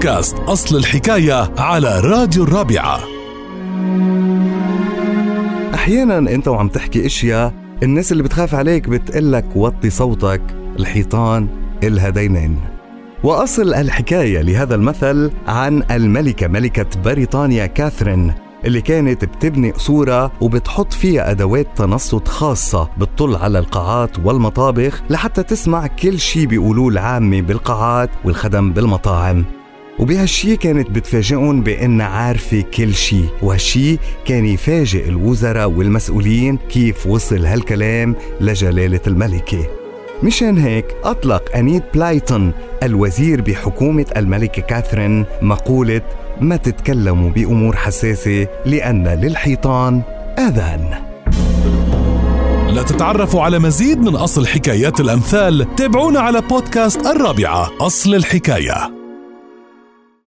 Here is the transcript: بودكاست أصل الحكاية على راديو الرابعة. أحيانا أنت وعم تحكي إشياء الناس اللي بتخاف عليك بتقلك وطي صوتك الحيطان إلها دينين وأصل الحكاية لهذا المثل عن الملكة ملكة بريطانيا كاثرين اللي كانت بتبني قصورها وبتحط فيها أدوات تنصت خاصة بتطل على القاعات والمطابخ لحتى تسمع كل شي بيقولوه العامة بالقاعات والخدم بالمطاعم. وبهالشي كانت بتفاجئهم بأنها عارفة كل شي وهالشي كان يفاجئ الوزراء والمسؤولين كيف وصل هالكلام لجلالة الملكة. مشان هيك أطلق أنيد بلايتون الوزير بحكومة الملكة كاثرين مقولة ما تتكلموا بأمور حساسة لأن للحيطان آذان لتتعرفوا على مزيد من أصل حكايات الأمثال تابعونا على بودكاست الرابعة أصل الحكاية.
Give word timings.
بودكاست 0.00 0.36
أصل 0.38 0.76
الحكاية 0.76 1.50
على 1.58 2.00
راديو 2.00 2.44
الرابعة. 2.44 3.00
أحيانا 5.74 6.18
أنت 6.18 6.48
وعم 6.48 6.68
تحكي 6.68 7.06
إشياء 7.06 7.54
الناس 7.82 8.12
اللي 8.12 8.22
بتخاف 8.22 8.54
عليك 8.54 8.88
بتقلك 8.88 9.44
وطي 9.56 9.90
صوتك 9.90 10.42
الحيطان 10.78 11.48
إلها 11.82 12.10
دينين 12.10 12.60
وأصل 13.24 13.74
الحكاية 13.74 14.40
لهذا 14.40 14.74
المثل 14.74 15.30
عن 15.46 15.82
الملكة 15.90 16.48
ملكة 16.48 16.86
بريطانيا 17.04 17.66
كاثرين 17.66 18.34
اللي 18.64 18.80
كانت 18.80 19.24
بتبني 19.24 19.70
قصورها 19.70 20.32
وبتحط 20.40 20.92
فيها 20.92 21.30
أدوات 21.30 21.66
تنصت 21.76 22.28
خاصة 22.28 22.88
بتطل 22.98 23.36
على 23.36 23.58
القاعات 23.58 24.18
والمطابخ 24.18 25.02
لحتى 25.10 25.42
تسمع 25.42 25.86
كل 25.86 26.18
شي 26.18 26.46
بيقولوه 26.46 26.88
العامة 26.88 27.40
بالقاعات 27.40 28.10
والخدم 28.24 28.72
بالمطاعم. 28.72 29.59
وبهالشي 29.98 30.56
كانت 30.56 30.90
بتفاجئهم 30.90 31.62
بأنها 31.62 32.06
عارفة 32.06 32.60
كل 32.60 32.94
شي 32.94 33.20
وهالشي 33.42 33.96
كان 34.24 34.46
يفاجئ 34.46 35.08
الوزراء 35.08 35.70
والمسؤولين 35.70 36.58
كيف 36.68 37.06
وصل 37.06 37.44
هالكلام 37.46 38.16
لجلالة 38.40 39.00
الملكة. 39.06 39.66
مشان 40.22 40.58
هيك 40.58 40.86
أطلق 41.04 41.56
أنيد 41.56 41.82
بلايتون 41.94 42.52
الوزير 42.82 43.40
بحكومة 43.40 44.06
الملكة 44.16 44.62
كاثرين 44.62 45.24
مقولة 45.42 46.02
ما 46.40 46.56
تتكلموا 46.56 47.30
بأمور 47.30 47.76
حساسة 47.76 48.46
لأن 48.66 49.08
للحيطان 49.08 50.02
آذان 50.38 51.10
لتتعرفوا 52.68 53.42
على 53.42 53.58
مزيد 53.58 53.98
من 53.98 54.16
أصل 54.16 54.46
حكايات 54.46 55.00
الأمثال 55.00 55.74
تابعونا 55.76 56.20
على 56.20 56.40
بودكاست 56.40 57.06
الرابعة 57.06 57.70
أصل 57.80 58.14
الحكاية. 58.14 58.99